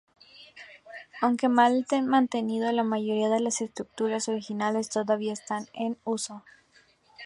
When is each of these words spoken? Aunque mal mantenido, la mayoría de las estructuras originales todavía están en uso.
Aunque 1.21 1.47
mal 1.47 1.85
mantenido, 2.05 2.71
la 2.71 2.83
mayoría 2.83 3.29
de 3.29 3.39
las 3.39 3.61
estructuras 3.61 4.27
originales 4.29 4.89
todavía 4.89 5.31
están 5.33 5.67
en 5.75 5.95
uso. 6.05 6.43